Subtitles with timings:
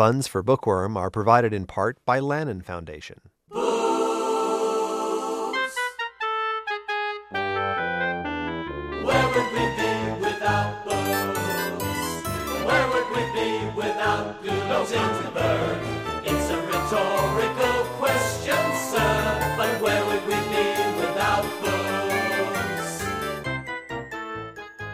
[0.00, 3.20] Funds for Bookworm are provided in part by Lannan Foundation.
[3.50, 3.68] Where
[9.28, 9.92] would we be
[10.24, 12.24] without books?
[12.64, 14.36] Where would we be without?
[14.42, 15.99] It's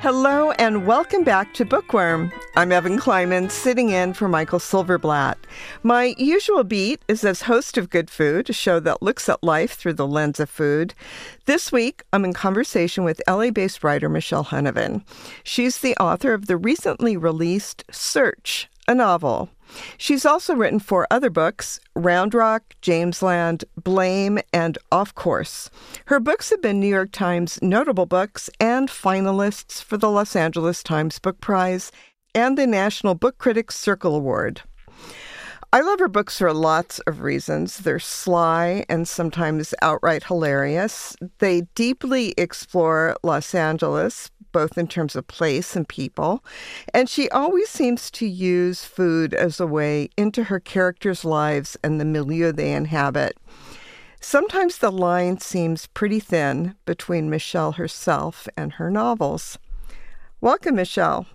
[0.07, 2.31] Hello and welcome back to Bookworm.
[2.55, 5.35] I'm Evan Kleiman, sitting in for Michael Silverblatt.
[5.83, 9.73] My usual beat is as host of Good Food, a show that looks at life
[9.73, 10.95] through the lens of food.
[11.47, 15.03] This week, I'm in conversation with LA based writer Michelle Huneven.
[15.43, 19.51] She's the author of the recently released Search, a novel.
[19.99, 25.71] She's also written four other books Round Rock, Jamesland, Blame, and Off Course.
[26.07, 30.83] Her books have been New York Times notable books and finalists for the Los Angeles
[30.83, 31.91] Times Book Prize
[32.35, 34.63] and the National Book Critics Circle Award.
[35.73, 37.79] I love her books for lots of reasons.
[37.79, 41.17] They're sly and sometimes outright hilarious.
[41.39, 46.43] They deeply explore Los Angeles, both in terms of place and people.
[46.95, 52.01] And she always seems to use food as a way into her characters' lives and
[52.01, 53.37] the milieu they inhabit.
[54.19, 59.59] Sometimes the line seems pretty thin between Michelle herself and her novels.
[60.41, 61.27] Welcome, Michelle.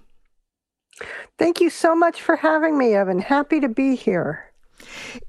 [1.38, 3.19] Thank you so much for having me, Evan.
[3.19, 4.52] Happy to be here.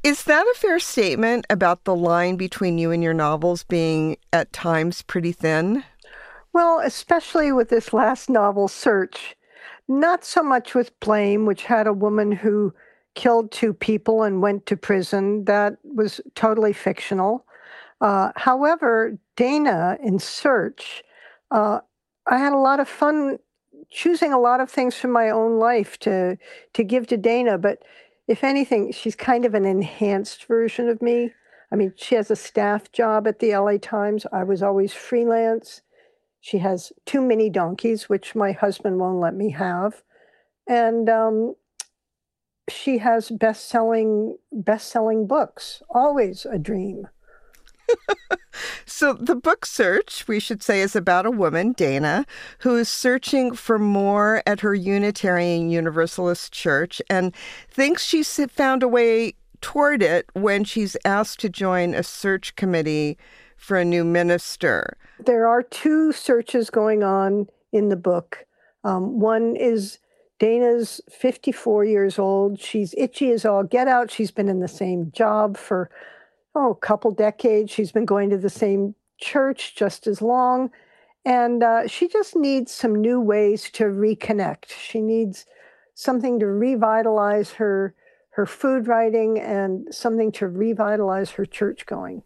[0.02, 4.50] Is that a fair statement about the line between you and your novels being at
[4.50, 5.84] times pretty thin?
[6.52, 9.36] Well, especially with this last novel, Search,
[9.88, 12.74] not so much with Blame, which had a woman who
[13.14, 15.44] killed two people and went to prison.
[15.44, 17.46] That was totally fictional.
[18.00, 21.02] Uh, however, Dana in Search,
[21.50, 21.80] uh,
[22.26, 23.38] I had a lot of fun
[23.90, 26.38] choosing a lot of things from my own life to
[26.72, 27.78] to give to Dana, but
[28.28, 31.32] if anything, she's kind of an enhanced version of me.
[31.72, 34.26] I mean, she has a staff job at the LA Times.
[34.32, 35.82] I was always freelance.
[36.42, 40.02] She has two mini donkeys, which my husband won't let me have,
[40.68, 41.54] and um,
[42.68, 45.82] she has best-selling best-selling books.
[45.88, 47.06] Always a dream.
[48.86, 52.26] so, the book search, we should say, is about a woman, Dana,
[52.58, 57.32] who is searching for more at her Unitarian Universalist church and
[57.70, 63.16] thinks she's found a way toward it when she's asked to join a search committee
[63.62, 64.96] for a new minister.
[65.24, 68.44] There are two searches going on in the book.
[68.82, 69.98] Um, one is
[70.40, 72.58] Dana's 54 years old.
[72.58, 74.10] She's itchy as all get out.
[74.10, 75.90] She's been in the same job for
[76.56, 77.70] oh, a couple decades.
[77.70, 80.70] She's been going to the same church just as long.
[81.24, 84.70] And uh, she just needs some new ways to reconnect.
[84.70, 85.46] She needs
[85.94, 87.94] something to revitalize her
[88.30, 92.22] her food writing and something to revitalize her church going.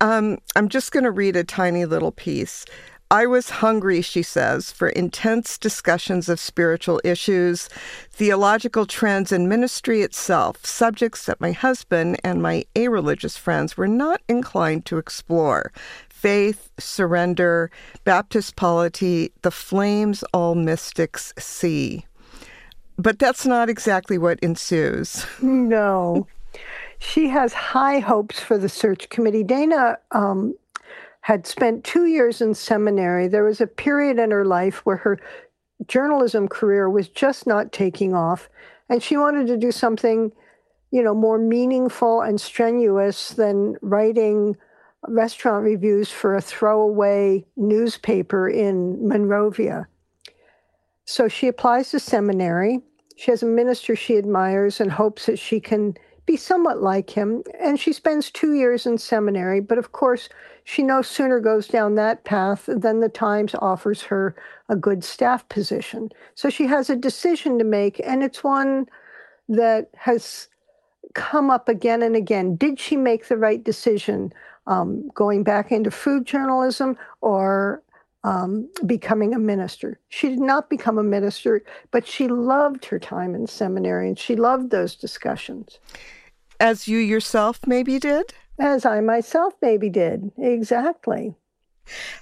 [0.00, 2.64] Um, I'm just going to read a tiny little piece.
[3.12, 7.68] I was hungry, she says, for intense discussions of spiritual issues,
[8.12, 13.88] theological trends, and ministry itself, subjects that my husband and my a religious friends were
[13.88, 15.72] not inclined to explore.
[16.08, 17.68] Faith, surrender,
[18.04, 22.06] Baptist polity, the flames all mystics see.
[22.96, 25.26] But that's not exactly what ensues.
[25.42, 26.28] No.
[27.00, 29.42] She has high hopes for the search committee.
[29.42, 30.54] Dana um,
[31.22, 33.26] had spent two years in seminary.
[33.26, 35.18] There was a period in her life where her
[35.86, 38.50] journalism career was just not taking off,
[38.88, 40.30] and she wanted to do something,
[40.90, 44.56] you know, more meaningful and strenuous than writing
[45.08, 49.88] restaurant reviews for a throwaway newspaper in Monrovia.
[51.06, 52.80] So she applies to seminary.
[53.16, 55.96] She has a minister she admires and hopes that she can
[56.30, 57.42] be somewhat like him.
[57.58, 60.28] And she spends two years in seminary, but of course,
[60.62, 64.36] she no sooner goes down that path than the Times offers her
[64.68, 66.10] a good staff position.
[66.36, 68.86] So she has a decision to make, and it's one
[69.48, 70.46] that has
[71.14, 72.54] come up again and again.
[72.54, 74.32] Did she make the right decision
[74.68, 77.82] um, going back into food journalism or
[78.22, 79.98] um, becoming a minister.
[80.10, 84.36] She did not become a minister, but she loved her time in seminary and she
[84.36, 85.78] loved those discussions.
[86.60, 88.34] As you yourself maybe did?
[88.58, 90.30] As I myself maybe did.
[90.36, 91.34] Exactly.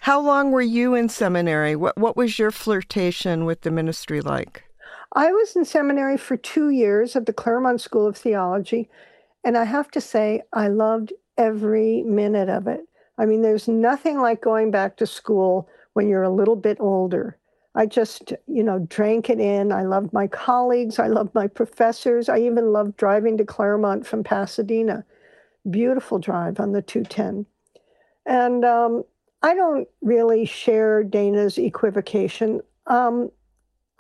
[0.03, 1.75] How long were you in seminary?
[1.75, 4.63] What what was your flirtation with the ministry like?
[5.13, 8.89] I was in seminary for 2 years at the Claremont School of Theology,
[9.43, 12.83] and I have to say I loved every minute of it.
[13.19, 17.37] I mean, there's nothing like going back to school when you're a little bit older.
[17.79, 19.71] I just, you know, drank it in.
[19.71, 20.99] I loved my colleagues.
[20.99, 22.29] I loved my professors.
[22.29, 25.05] I even loved driving to Claremont from Pasadena.
[25.71, 27.47] Beautiful drive on the 210.
[28.27, 29.05] And um,
[29.45, 32.63] I don't really share Dana's equivocation.
[32.89, 33.31] Um,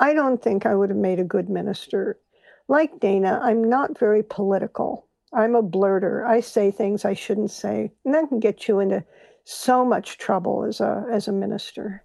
[0.00, 2.18] I don't think I would have made a good minister.
[2.66, 5.06] Like Dana, I'm not very political.
[5.32, 6.26] I'm a blurter.
[6.26, 9.04] I say things I shouldn't say, and that can get you into
[9.44, 12.02] so much trouble as a as a minister.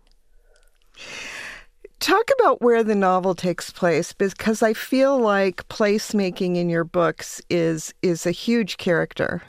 [2.04, 7.42] Talk about where the novel takes place because I feel like placemaking in your books
[7.50, 9.42] is is a huge character.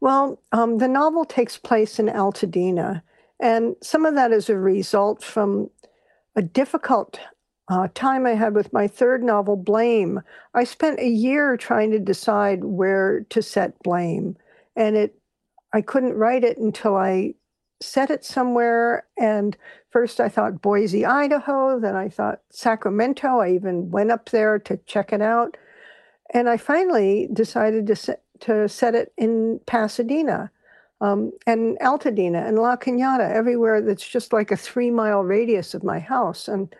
[0.00, 3.00] Well, um, the novel takes place in Altadena,
[3.40, 5.70] and some of that is a result from
[6.36, 7.18] a difficult
[7.68, 10.20] uh, time I had with my third novel, Blame.
[10.52, 14.36] I spent a year trying to decide where to set Blame,
[14.76, 15.18] and it
[15.72, 17.32] I couldn't write it until I
[17.80, 19.06] set it somewhere.
[19.18, 19.56] And
[19.90, 21.78] first I thought Boise, Idaho.
[21.78, 23.38] Then I thought Sacramento.
[23.38, 25.56] I even went up there to check it out.
[26.32, 30.50] And I finally decided to set, to set it in Pasadena
[31.00, 35.84] um, and Altadena and La Cañada, everywhere that's just like a three mile radius of
[35.84, 36.48] my house.
[36.48, 36.74] And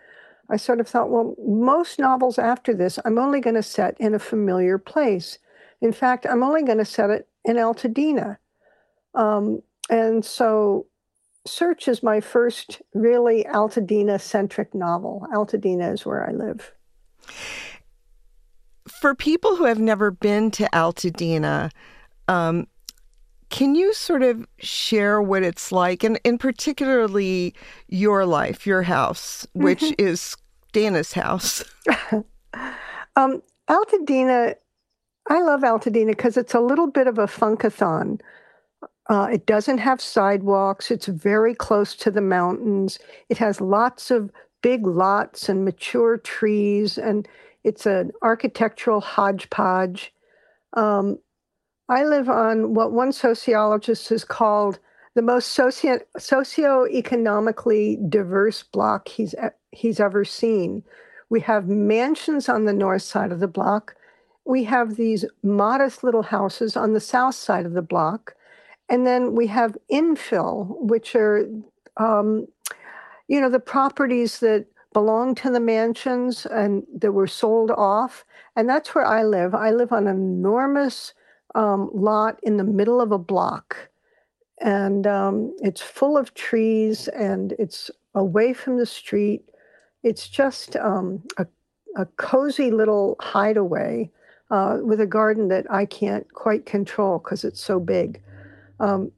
[0.49, 4.15] I sort of thought, well, most novels after this, I'm only going to set in
[4.15, 5.37] a familiar place.
[5.81, 8.37] In fact, I'm only going to set it in Altadena.
[9.13, 10.87] Um, and so
[11.47, 15.25] Search is my first really Altadena centric novel.
[15.33, 16.71] Altadena is where I live.
[18.99, 21.71] For people who have never been to Altadena,
[22.27, 22.67] um,
[23.49, 27.53] can you sort of share what it's like, and, in particularly
[27.87, 30.05] your life, your house, which mm-hmm.
[30.05, 30.35] is
[30.73, 31.63] Dana's house?
[33.15, 34.55] um, Altadena,
[35.29, 38.19] I love Altadena because it's a little bit of a funkathon.
[39.09, 40.91] Uh, it doesn't have sidewalks.
[40.91, 42.99] It's very close to the mountains.
[43.29, 44.31] It has lots of
[44.61, 47.27] big lots and mature trees, and
[47.63, 50.13] it's an architectural hodgepodge.
[50.73, 51.19] Um,
[51.89, 54.79] I live on what one sociologist has called
[55.15, 59.33] the most socio- socioeconomically diverse block he's
[59.71, 60.83] he's ever seen.
[61.29, 63.95] We have mansions on the north side of the block.
[64.45, 68.35] We have these modest little houses on the south side of the block.
[68.89, 71.47] And then we have infill, which are,
[71.97, 72.47] um,
[73.27, 78.25] you know, the properties that belong to the mansions and that were sold off.
[78.55, 79.53] And that's where I live.
[79.53, 81.13] I live on an enormous
[81.55, 83.89] um, lot in the middle of a block.
[84.59, 89.43] And um, it's full of trees and it's away from the street.
[90.03, 91.45] It's just um, a,
[91.95, 94.09] a cozy little hideaway
[94.49, 98.21] uh, with a garden that I can't quite control because it's so big.
[98.79, 99.11] Um,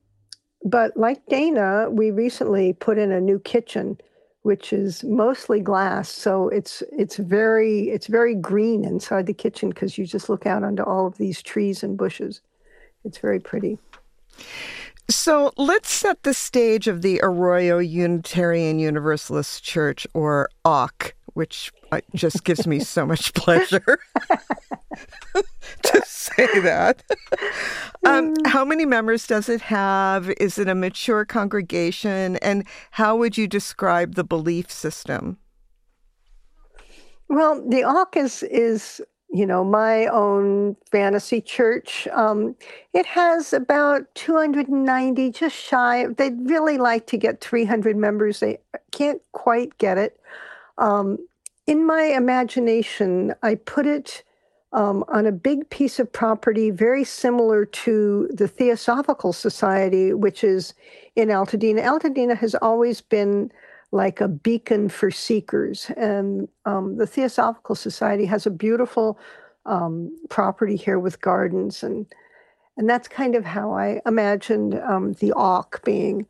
[0.63, 3.97] but like Dana, we recently put in a new kitchen,
[4.41, 6.09] which is mostly glass.
[6.09, 10.63] So it's it's very it's very green inside the kitchen because you just look out
[10.63, 12.41] onto all of these trees and bushes.
[13.05, 13.79] It's very pretty.
[15.09, 22.01] So let's set the stage of the Arroyo Unitarian Universalist Church, or AUC, which uh,
[22.13, 23.99] just gives me so much pleasure
[25.83, 27.03] to say that.
[28.05, 30.29] Um, how many members does it have?
[30.39, 32.37] Is it a mature congregation?
[32.37, 35.37] And how would you describe the belief system?
[37.27, 39.01] Well, the AUC is, is
[39.31, 42.07] you know, my own fantasy church.
[42.13, 42.55] Um,
[42.93, 46.07] it has about 290, just shy.
[46.17, 48.39] They'd really like to get 300 members.
[48.39, 48.57] They
[48.91, 50.19] can't quite get it.
[50.79, 51.19] Um,
[51.67, 54.23] in my imagination, I put it
[54.71, 60.73] um, on a big piece of property very similar to the Theosophical Society, which is
[61.15, 61.83] in Altadena.
[61.83, 63.51] Altadena has always been
[63.91, 69.17] like a beacon for seekers, and um, the Theosophical Society has a beautiful
[69.65, 72.05] um, property here with gardens, and
[72.77, 76.27] and that's kind of how I imagined um, the AUC being.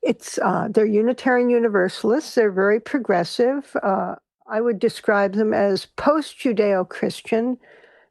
[0.00, 2.34] It's uh, they're Unitarian Universalists.
[2.34, 3.76] They're very progressive.
[3.82, 4.16] Uh,
[4.48, 7.58] I would describe them as post Judeo Christian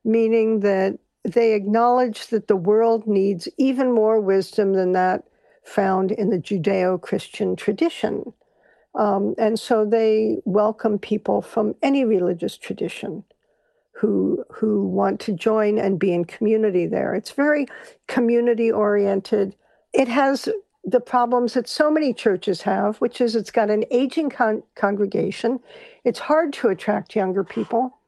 [0.03, 5.23] meaning that they acknowledge that the world needs even more wisdom than that
[5.63, 8.33] found in the Judeo Christian tradition.
[8.95, 13.23] Um, and so they welcome people from any religious tradition
[13.93, 17.13] who, who want to join and be in community there.
[17.13, 17.67] It's very
[18.07, 19.55] community oriented.
[19.93, 20.49] It has
[20.83, 25.59] the problems that so many churches have, which is it's got an aging con- congregation.
[26.03, 27.99] It's hard to attract younger people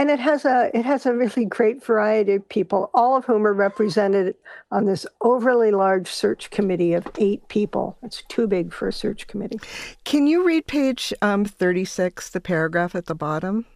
[0.00, 3.46] and it has a it has a really great variety of people, all of whom
[3.46, 4.34] are represented
[4.72, 7.98] on this overly large search committee of eight people.
[8.02, 9.60] It's too big for a search committee.
[10.04, 13.66] Can you read page um, 36, the paragraph at the bottom?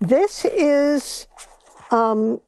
[0.00, 1.26] This is
[1.90, 2.40] um,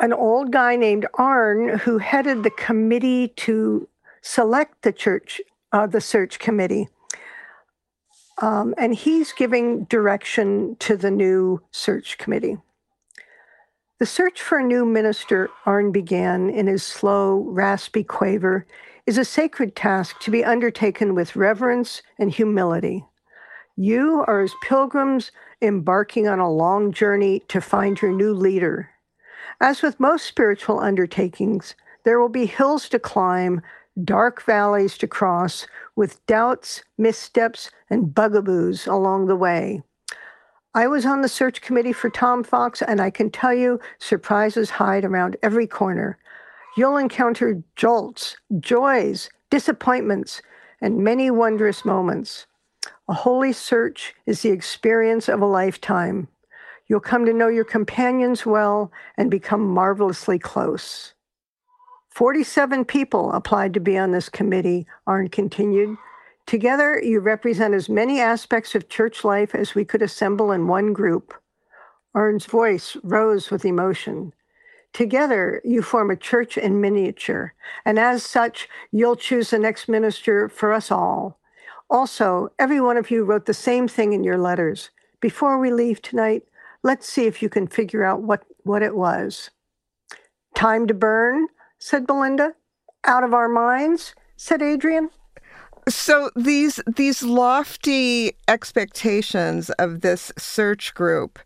[0.00, 3.86] an old guy named Arn who headed the committee to
[4.22, 6.88] select the church, uh, the search committee.
[8.40, 12.56] Um, and he's giving direction to the new search committee.
[13.98, 18.66] The search for a new minister, Arn began in his slow, raspy quaver,
[19.04, 23.04] is a sacred task to be undertaken with reverence and humility.
[23.76, 28.90] You are as pilgrims embarking on a long journey to find your new leader.
[29.60, 33.60] As with most spiritual undertakings, there will be hills to climb,
[34.04, 35.66] dark valleys to cross,
[35.96, 39.82] with doubts, missteps, and bugaboos along the way.
[40.74, 44.70] I was on the search committee for Tom Fox, and I can tell you surprises
[44.70, 46.16] hide around every corner.
[46.76, 50.40] You'll encounter jolts, joys, disappointments,
[50.80, 52.46] and many wondrous moments.
[53.08, 56.28] A holy search is the experience of a lifetime.
[56.86, 61.14] You'll come to know your companions well and become marvelously close.
[62.10, 65.96] 47 people applied to be on this committee, Arn continued.
[66.46, 70.92] Together, you represent as many aspects of church life as we could assemble in one
[70.92, 71.32] group.
[72.14, 74.32] Arn's voice rose with emotion.
[74.92, 80.48] Together, you form a church in miniature, and as such, you'll choose the next minister
[80.48, 81.38] for us all.
[81.88, 84.90] Also, every one of you wrote the same thing in your letters.
[85.20, 86.42] Before we leave tonight,
[86.82, 89.50] let's see if you can figure out what, what it was.
[90.56, 91.46] Time to burn,
[91.80, 92.54] said Belinda.
[93.04, 95.10] Out of our minds, said Adrian.
[95.88, 101.38] So these these lofty expectations of this search group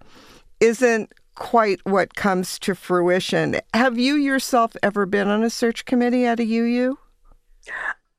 [0.61, 3.61] isn't quite what comes to fruition.
[3.73, 6.99] Have you yourself ever been on a search committee at a UU?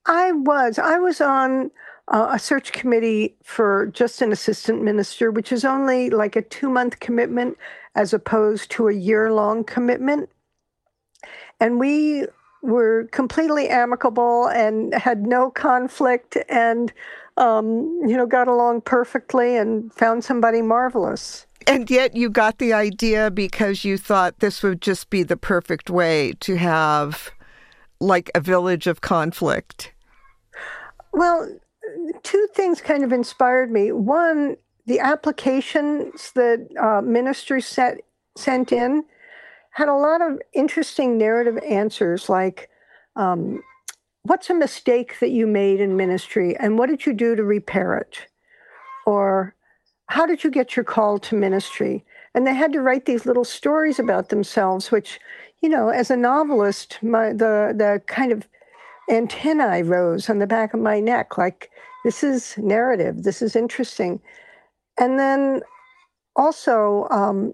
[0.05, 0.79] I was.
[0.79, 1.71] I was on
[2.07, 6.69] uh, a search committee for just an assistant minister, which is only like a two
[6.69, 7.57] month commitment
[7.95, 10.29] as opposed to a year long commitment.
[11.59, 12.25] And we
[12.61, 16.91] were completely amicable and had no conflict and,
[17.37, 21.45] um, you know, got along perfectly and found somebody marvelous.
[21.67, 25.89] And yet you got the idea because you thought this would just be the perfect
[25.89, 27.31] way to have
[27.99, 29.93] like a village of conflict.
[31.11, 31.49] Well,
[32.23, 33.91] two things kind of inspired me.
[33.91, 38.01] One, the applications that uh, ministry set,
[38.37, 39.03] sent in
[39.75, 42.69] had a lot of interesting narrative answers like,
[43.17, 43.61] um,
[44.23, 47.97] what's a mistake that you made in ministry and what did you do to repair
[47.97, 48.17] it?
[49.05, 49.53] Or
[50.07, 52.05] how did you get your call to ministry?
[52.33, 55.19] And they had to write these little stories about themselves, which,
[55.61, 58.47] you know, as a novelist, my, the, the kind of
[59.09, 61.69] antennae rose on the back of my neck like
[62.03, 64.19] this is narrative this is interesting
[64.99, 65.61] and then
[66.35, 67.53] also um,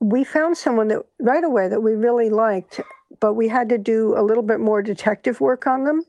[0.00, 2.80] we found someone that right away that we really liked
[3.20, 6.02] but we had to do a little bit more detective work on them.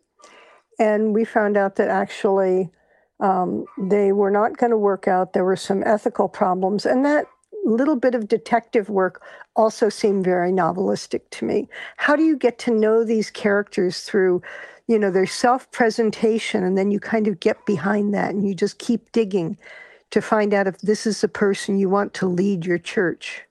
[0.79, 2.69] And we found out that actually
[3.19, 5.34] um, they were not going to work out.
[5.34, 7.25] There were some ethical problems and that
[7.65, 9.22] little bit of detective work
[9.55, 11.67] also seemed very novelistic to me.
[11.98, 14.41] How do you get to know these characters through
[14.88, 18.55] you know, their self presentation, and then you kind of get behind that and you
[18.55, 19.55] just keep digging
[20.10, 23.43] to find out if this is the person you want to lead your church.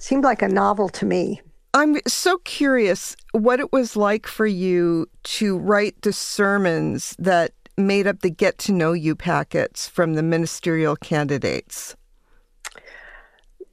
[0.00, 1.42] Seemed like a novel to me.
[1.74, 8.06] I'm so curious what it was like for you to write the sermons that made
[8.06, 11.94] up the get to know you packets from the ministerial candidates.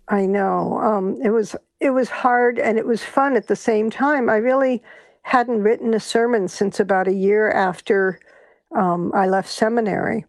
[0.10, 0.79] I know.
[0.79, 4.29] Um, it was it was hard and it was fun at the same time.
[4.29, 4.84] I really
[5.22, 8.19] hadn't written a sermon since about a year after
[8.75, 10.25] um, I left seminary.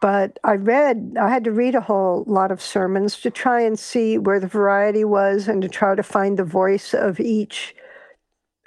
[0.00, 3.78] But I read, I had to read a whole lot of sermons to try and
[3.78, 7.74] see where the variety was and to try to find the voice of each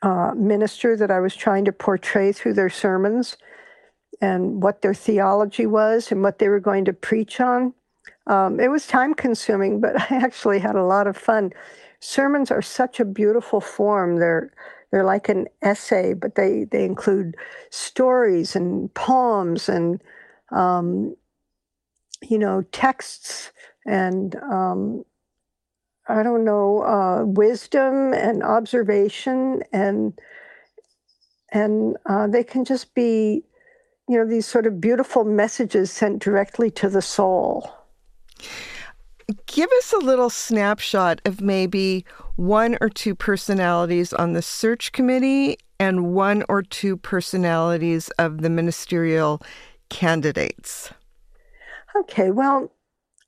[0.03, 3.37] uh, minister that I was trying to portray through their sermons
[4.21, 7.73] and what their theology was and what they were going to preach on.
[8.27, 11.51] Um, it was time consuming, but I actually had a lot of fun
[11.99, 14.17] sermons are such a beautiful form.
[14.17, 14.51] They're
[14.91, 17.35] they're like an essay, but they they include
[17.69, 20.01] stories and poems and
[20.51, 21.15] um,
[22.21, 23.51] you know texts
[23.85, 25.03] and um,
[26.07, 30.19] I don't know uh, wisdom and observation and
[31.51, 33.43] and uh, they can just be
[34.07, 37.71] you know these sort of beautiful messages sent directly to the soul.
[39.45, 45.57] Give us a little snapshot of maybe one or two personalities on the search committee
[45.79, 49.41] and one or two personalities of the ministerial
[49.89, 50.91] candidates.
[51.95, 52.71] Okay, well,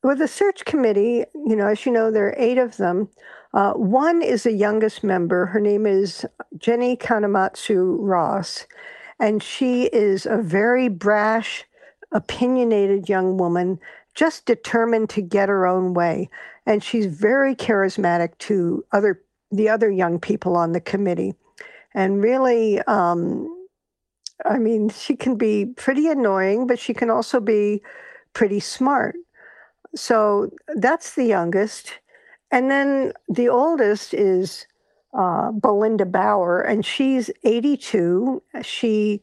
[0.04, 3.10] with the search committee, you know, as you know, there are eight of them.
[3.54, 5.46] Uh, one is the youngest member.
[5.48, 6.26] Her name is
[6.58, 8.66] Jenny Kanematsu Ross,
[9.20, 11.66] and she is a very brash,
[12.12, 13.80] opinionated young woman,
[14.16, 16.30] just determined to get her own way.
[16.66, 21.34] And she's very charismatic to other the other young people on the committee,
[21.94, 23.61] and really, um,
[24.46, 27.82] I mean, she can be pretty annoying, but she can also be
[28.34, 29.16] pretty smart.
[29.96, 31.94] So that's the youngest.
[32.52, 34.66] And then the oldest is
[35.14, 38.42] uh, Belinda Bauer, and she's 82.
[38.62, 39.22] She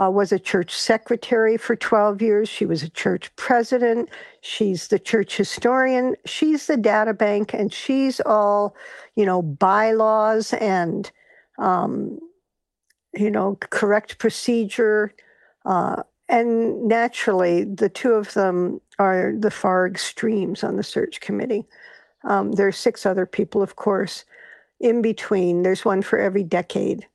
[0.00, 2.48] uh, was a church secretary for 12 years.
[2.48, 4.08] She was a church president.
[4.40, 6.16] She's the church historian.
[6.26, 8.74] She's the data bank, and she's all,
[9.16, 11.10] you know, bylaws and,
[11.58, 12.18] um,
[13.14, 15.14] you know, correct procedure.
[15.64, 21.64] Uh, and naturally, the two of them are the far extremes on the search committee.
[22.24, 24.24] Um, there are six other people, of course,
[24.78, 25.62] in between.
[25.62, 27.06] There's one for every decade.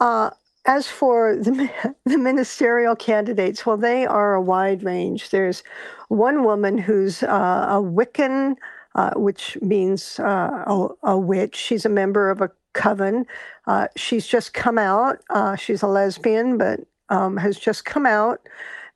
[0.00, 0.30] Uh,
[0.66, 1.70] as for the,
[2.04, 5.30] the ministerial candidates, well, they are a wide range.
[5.30, 5.62] There's
[6.08, 8.56] one woman who's uh, a Wiccan,
[8.94, 11.56] uh, which means uh, a, a, witch.
[11.56, 13.26] She's a member of a coven.
[13.66, 15.18] Uh, she's just come out.
[15.30, 18.40] Uh, she's a lesbian, but um, has just come out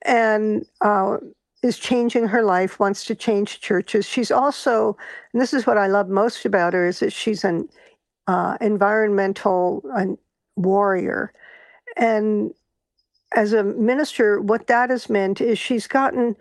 [0.02, 1.16] and uh,
[1.62, 4.06] is changing her life, wants to change churches.
[4.06, 4.96] She's also,
[5.32, 7.68] and this is what I love most about her, is that she's an
[8.26, 9.82] uh, environmental
[10.56, 11.32] warrior.
[11.96, 12.54] And
[13.34, 16.36] as a minister, what that has meant is she's gotten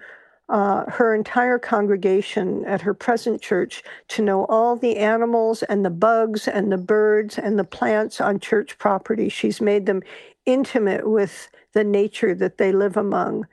[0.50, 5.90] uh, her entire congregation at her present church to know all the animals and the
[5.90, 9.30] bugs and the birds and the plants on church property.
[9.30, 10.04] She's made them
[10.46, 13.48] intimate with the nature that they live among,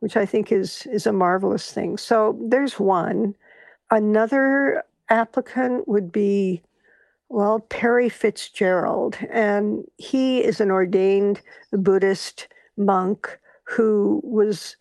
[0.00, 1.98] which I think is is a marvelous thing.
[1.98, 3.34] So there's one.
[3.90, 6.62] Another applicant would be
[7.28, 11.40] well, Perry Fitzgerald, and he is an ordained
[11.72, 14.76] Buddhist monk who was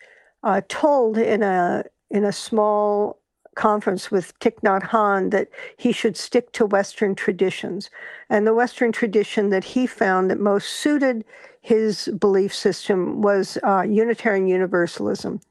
[0.45, 3.19] uh, told in a in a small
[3.55, 7.89] conference with Thich Nhat Hanh that he should stick to Western traditions.
[8.29, 11.25] And the Western tradition that he found that most suited
[11.61, 15.41] his belief system was uh, Unitarian Universalism.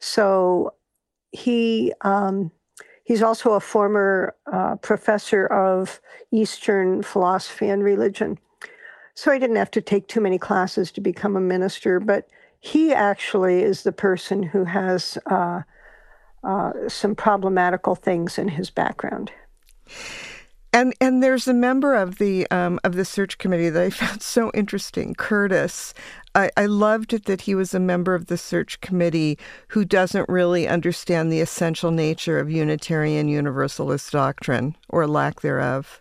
[0.00, 0.74] So
[1.30, 2.50] he um,
[3.04, 6.00] he's also a former uh, professor of
[6.32, 8.38] Eastern philosophy and religion.
[9.14, 12.28] So I didn't have to take too many classes to become a minister, but
[12.64, 15.60] he actually is the person who has uh,
[16.42, 19.30] uh, some problematical things in his background.
[20.72, 24.22] And and there's a member of the um, of the search committee that I found
[24.22, 25.92] so interesting, Curtis.
[26.34, 30.28] I, I loved it that he was a member of the search committee who doesn't
[30.30, 36.00] really understand the essential nature of Unitarian Universalist doctrine or lack thereof.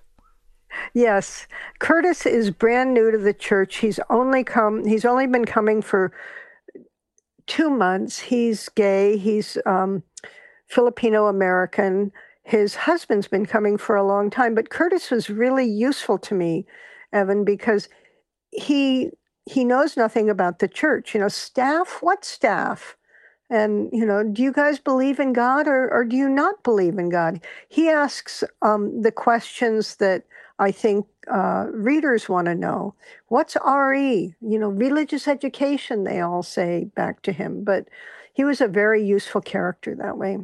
[0.93, 1.45] Yes,
[1.79, 3.75] Curtis is brand new to the church.
[3.75, 4.85] He's only come.
[4.85, 6.13] He's only been coming for
[7.47, 8.19] two months.
[8.19, 9.17] He's gay.
[9.17, 10.03] He's um,
[10.67, 12.11] Filipino American.
[12.43, 16.65] His husband's been coming for a long time, but Curtis was really useful to me,
[17.11, 17.87] Evan, because
[18.51, 19.11] he
[19.45, 21.13] he knows nothing about the church.
[21.13, 22.95] You know, staff, what staff?
[23.49, 26.97] And, you know, do you guys believe in God or, or do you not believe
[26.97, 27.39] in God?
[27.69, 30.23] He asks um, the questions that
[30.59, 32.95] I think uh, readers want to know.
[33.27, 34.35] What's RE?
[34.41, 37.63] You know, religious education, they all say back to him.
[37.63, 37.87] But
[38.33, 40.39] he was a very useful character that way.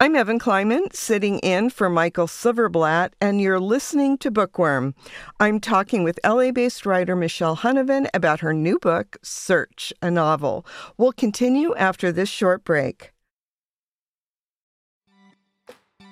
[0.00, 4.94] I'm Evan Kleiman, sitting in for Michael Silverblatt, and you're listening to Bookworm.
[5.38, 10.66] I'm talking with LA based writer Michelle Huneven about her new book, Search, a novel.
[10.96, 13.11] We'll continue after this short break.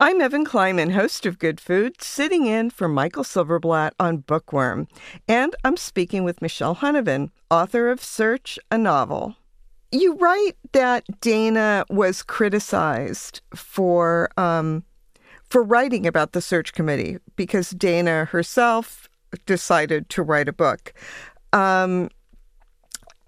[0.00, 4.86] I'm Evan Kleiman, host of Good Food, sitting in for Michael Silverblatt on Bookworm.
[5.26, 9.34] And I'm speaking with Michelle Huneven, author of Search, a novel.
[9.90, 14.84] you write that Dana was criticized for um,
[15.50, 19.08] for writing about the search committee because Dana herself
[19.46, 20.92] decided to write a book.
[21.52, 22.08] Um,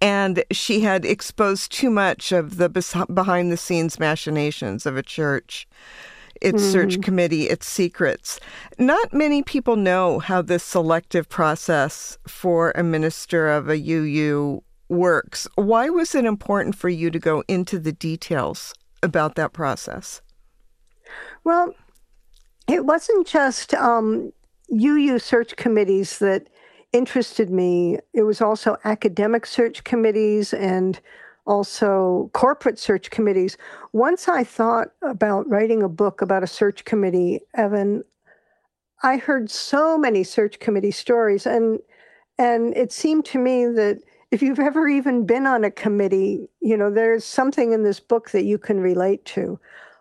[0.00, 2.68] and she had exposed too much of the
[3.12, 5.66] behind the scenes machinations of a church,
[6.40, 6.72] its mm.
[6.72, 8.40] search committee, its secrets.
[8.78, 15.46] Not many people know how this selective process for a minister of a UU works.
[15.54, 20.20] Why was it important for you to go into the details about that process?
[21.44, 21.74] Well,
[22.68, 24.32] it wasn't just um,
[24.72, 26.48] UU search committees that
[26.92, 27.98] interested me.
[28.12, 31.00] It was also academic search committees and
[31.50, 33.58] also corporate search committees.
[33.92, 38.04] Once I thought about writing a book about a search committee, Evan,
[39.02, 41.80] I heard so many search committee stories and
[42.38, 43.98] and it seemed to me that
[44.30, 48.30] if you've ever even been on a committee, you know, there's something in this book
[48.30, 49.58] that you can relate to.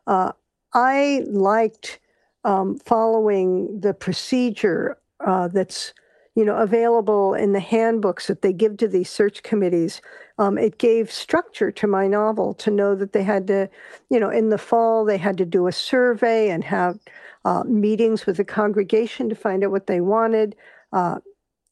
[0.08, 0.32] Uh,
[0.74, 2.00] I liked
[2.46, 5.94] um, following the procedure uh, that's
[6.36, 10.02] you know available in the handbooks that they give to these search committees
[10.40, 13.70] um, it gave structure to my novel to know that they had to
[14.10, 16.98] you know in the fall they had to do a survey and have
[17.46, 20.56] uh, meetings with the congregation to find out what they wanted.
[20.92, 21.20] Uh,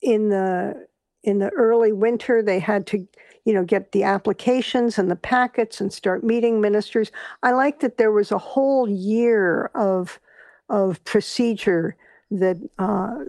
[0.02, 0.88] in the
[1.24, 3.08] in the early winter they had to
[3.46, 7.12] you know get the applications and the packets and start meeting ministers.
[7.44, 10.20] I like that there was a whole year of
[10.70, 11.96] of procedure
[12.30, 13.20] that uh,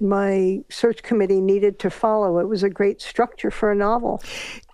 [0.00, 2.38] my search committee needed to follow.
[2.38, 4.22] It was a great structure for a novel.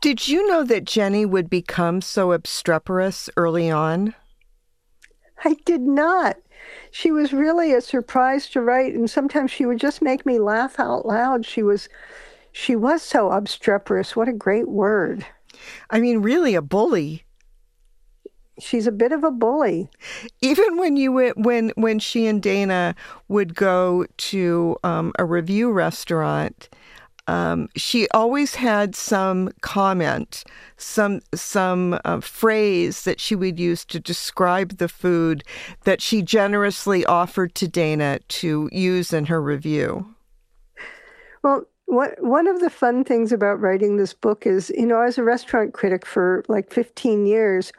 [0.01, 4.15] Did you know that Jenny would become so obstreperous early on?
[5.45, 6.37] I did not.
[6.91, 10.79] She was really a surprise to write, and sometimes she would just make me laugh
[10.79, 11.47] out loud.
[11.47, 11.89] She was,
[12.53, 14.15] she was so obstreperous.
[14.15, 15.25] What a great word!
[15.91, 17.25] I mean, really a bully
[18.61, 19.89] she's a bit of a bully.
[20.41, 22.95] Even when you went, when when she and Dana
[23.29, 26.69] would go to um, a review restaurant,
[27.27, 30.45] um, she always had some comment,
[30.77, 35.45] some some uh, phrase that she would use to describe the food
[35.85, 40.15] that she generously offered to Dana to use in her review.
[41.43, 45.07] Well, what, one of the fun things about writing this book is, you know, I
[45.07, 47.73] was a restaurant critic for like 15 years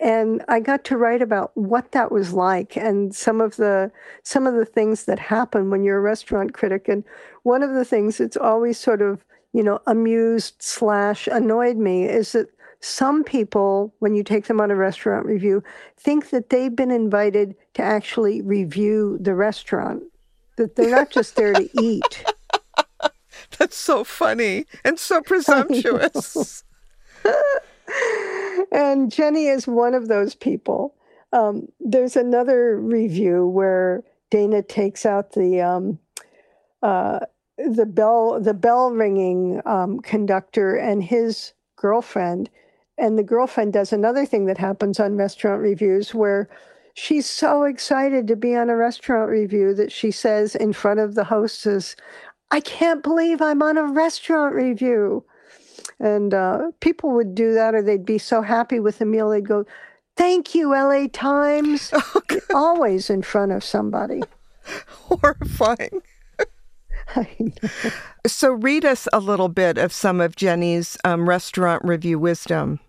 [0.00, 3.90] and I got to write about what that was like and some of the
[4.22, 6.88] some of the things that happen when you're a restaurant critic.
[6.88, 7.04] And
[7.42, 12.32] one of the things that's always sort of you know amused slash annoyed me is
[12.32, 12.48] that
[12.80, 15.62] some people, when you take them on a restaurant review,
[15.96, 20.02] think that they've been invited to actually review the restaurant.
[20.56, 22.24] That they're not just there to eat.
[23.58, 26.64] That's so funny and so presumptuous.
[28.72, 30.94] and Jenny is one of those people.
[31.32, 35.98] Um, there's another review where Dana takes out the um,
[36.82, 37.20] uh,
[37.58, 42.50] the bell the bell ringing um, conductor and his girlfriend,
[42.98, 46.48] and the girlfriend does another thing that happens on restaurant reviews where
[46.94, 51.14] she's so excited to be on a restaurant review that she says in front of
[51.14, 51.96] the hostess,
[52.50, 55.24] "I can't believe I'm on a restaurant review."
[55.98, 59.48] And uh, people would do that, or they'd be so happy with the meal, they'd
[59.48, 59.64] go,
[60.16, 61.92] Thank you, LA Times.
[62.14, 64.22] Oh, Always in front of somebody.
[64.88, 66.02] Horrifying.
[68.26, 72.80] so, read us a little bit of some of Jenny's um, restaurant review wisdom.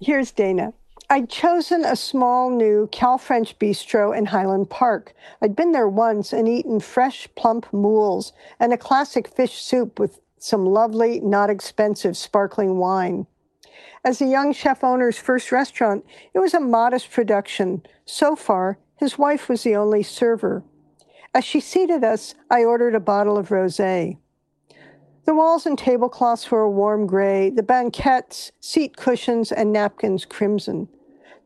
[0.00, 0.72] Here's Dana.
[1.10, 5.14] I'd chosen a small new Cal French bistro in Highland Park.
[5.42, 10.20] I'd been there once and eaten fresh, plump mules and a classic fish soup with
[10.44, 13.26] some lovely, not expensive sparkling wine.
[14.04, 16.04] As a young chef owner's first restaurant,
[16.34, 17.82] it was a modest production.
[18.04, 20.62] So far, his wife was the only server.
[21.32, 24.18] As she seated us, I ordered a bottle of rosé.
[25.24, 30.88] The walls and tablecloths were a warm gray, the banquettes, seat cushions, and napkins crimson.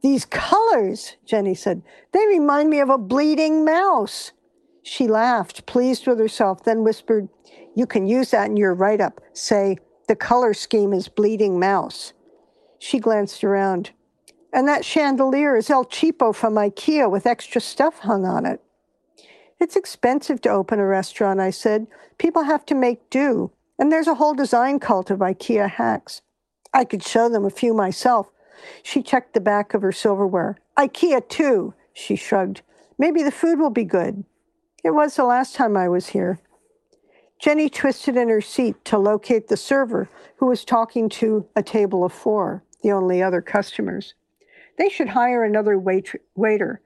[0.03, 4.33] These colors, Jenny said, they remind me of a bleeding mouse.
[4.83, 7.29] She laughed, pleased with herself, then whispered,
[7.79, 9.21] you can use that in your write up.
[9.33, 12.13] Say, the color scheme is bleeding mouse.
[12.81, 13.93] She glanced around.
[14.53, 18.61] And that chandelier is El Cheapo from IKEA with extra stuff hung on it.
[19.61, 21.87] It's expensive to open a restaurant, I said.
[22.19, 23.53] People have to make do.
[23.79, 26.23] And there's a whole design cult of IKEA hacks.
[26.75, 28.33] I could show them a few myself.
[28.83, 30.59] She checked the back of her silverware.
[30.77, 32.63] IKEA, too, she shrugged.
[32.99, 34.25] Maybe the food will be good.
[34.83, 36.41] It was the last time I was here.
[37.39, 42.05] Jenny twisted in her seat to locate the server who was talking to a table
[42.05, 44.15] of four, the only other customers.
[44.77, 46.81] They should hire another wait- waiter.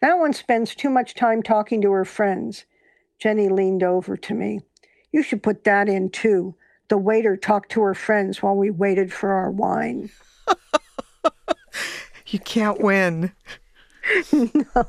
[0.00, 2.64] That one spends too much time talking to her friends.
[3.18, 4.60] Jenny leaned over to me.
[5.12, 6.54] You should put that in too.
[6.88, 10.10] The waiter talked to her friends while we waited for our wine.
[12.30, 13.32] You can't win.
[14.32, 14.86] no.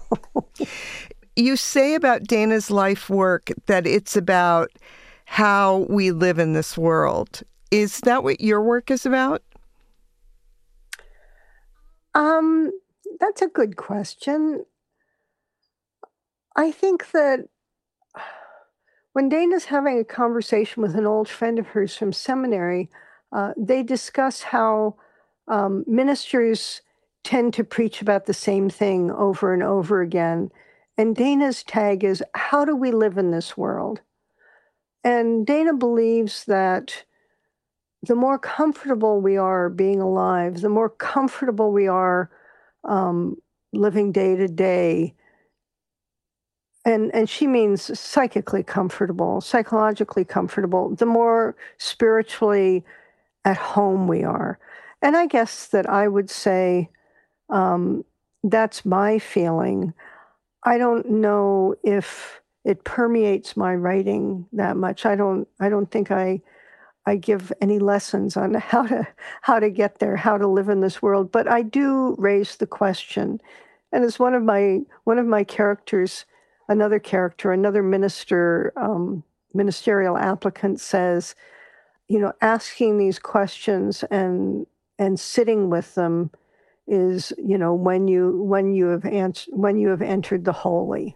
[1.36, 4.72] You say about Dana's life work that it's about
[5.30, 7.44] how we live in this world.
[7.70, 9.44] Is that what your work is about?
[12.16, 12.72] Um,
[13.20, 14.66] that's a good question.
[16.56, 17.48] I think that
[19.14, 22.90] when Dana's having a conversation with an old friend of hers from seminary,
[23.32, 24.96] uh, they discuss how
[25.48, 26.82] um, ministers
[27.24, 30.50] tend to preach about the same thing over and over again.
[30.98, 34.02] And Dana's tag is How do we live in this world?
[35.04, 37.04] And Dana believes that
[38.04, 42.30] the more comfortable we are being alive, the more comfortable we are
[42.84, 43.36] um,
[43.74, 45.14] living day to day,
[46.86, 52.86] and and she means psychically comfortable, psychologically comfortable, the more spiritually
[53.46, 54.60] at home we are.
[55.02, 56.90] And I guess that I would say
[57.50, 58.04] um,
[58.44, 59.94] that's my feeling.
[60.64, 65.04] I don't know if it permeates my writing that much.
[65.04, 65.48] I don't.
[65.60, 66.42] I don't think I.
[67.08, 69.08] I give any lessons on how to
[69.42, 71.32] how to get there, how to live in this world.
[71.32, 73.42] But I do raise the question,
[73.92, 76.26] and as one of my one of my characters,
[76.68, 79.24] another character, another minister, um,
[79.56, 81.34] ministerial applicant says,
[82.08, 84.68] you know, asking these questions and
[85.00, 86.30] and sitting with them
[86.86, 91.16] is you know when you when you have answered when you have entered the holy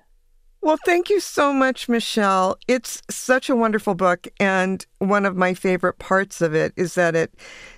[0.63, 5.53] well thank you so much michelle it's such a wonderful book and one of my
[5.53, 7.33] favorite parts of it is that it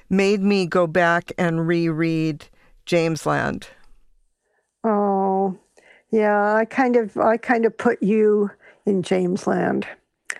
[0.09, 2.45] made me go back and reread
[2.85, 3.67] jamesland
[4.83, 5.57] oh
[6.11, 8.49] yeah i kind of i kind of put you
[8.85, 9.85] in jamesland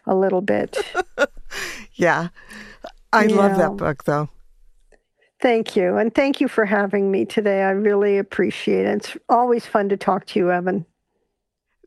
[0.06, 0.78] a little bit
[1.94, 2.30] yeah
[3.12, 3.36] i yeah.
[3.36, 4.30] love that book though
[5.42, 5.98] Thank you.
[5.98, 7.62] And thank you for having me today.
[7.62, 8.96] I really appreciate it.
[8.96, 10.86] It's always fun to talk to you, Evan.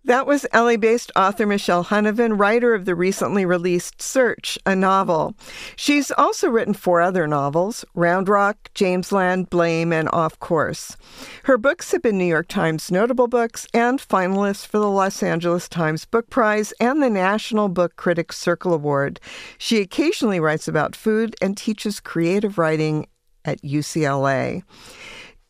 [0.05, 5.35] That was LA based author Michelle Huneven, writer of the recently released Search, a novel.
[5.77, 10.97] She's also written four other novels Round Rock, Jamesland, Blame, and Off Course.
[11.45, 15.69] Her books have been New York Times notable books and finalists for the Los Angeles
[15.69, 19.21] Times Book Prize and the National Book Critics Circle Award.
[19.59, 23.07] She occasionally writes about food and teaches creative writing
[23.45, 24.63] at UCLA.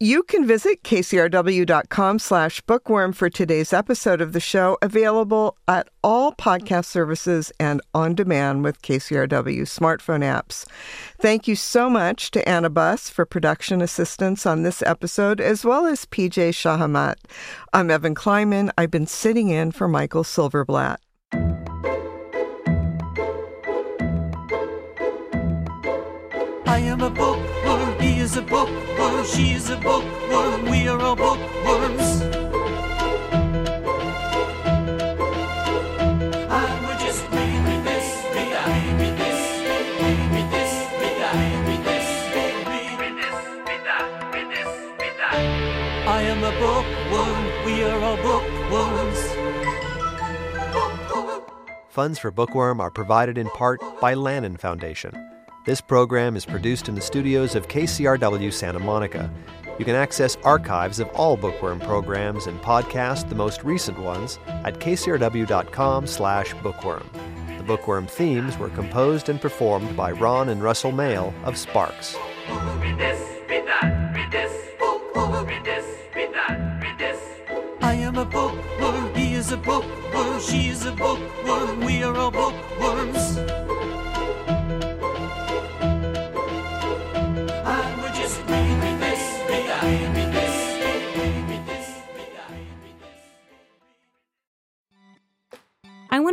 [0.00, 6.30] You can visit kcrw.com slash bookworm for today's episode of the show, available at all
[6.34, 10.64] podcast services and on demand with KCRW smartphone apps.
[11.18, 15.84] Thank you so much to Anna Buss for production assistance on this episode, as well
[15.84, 17.16] as PJ Shahamat.
[17.72, 18.70] I'm Evan Kleiman.
[18.78, 20.98] I've been sitting in for Michael Silverblatt.
[26.66, 27.47] I am a he
[28.28, 32.22] is a bookworm, she is a bookworm, we are all bookworms.
[46.06, 49.20] I am a bookworm, we are all bookworms.
[51.88, 55.27] Funds for Bookworm are provided in part by Lannan Foundation.
[55.68, 59.30] This program is produced in the studios of KCRW Santa Monica.
[59.78, 64.80] You can access archives of all Bookworm programs and podcast the most recent ones at
[64.80, 67.10] kcrw.com/bookworm.
[67.58, 72.16] The Bookworm themes were composed and performed by Ron and Russell Mael of Sparks.
[77.82, 82.30] I am a bookworm, he is a bookworm, she is a bookworm, we are all
[82.30, 83.38] bookworms.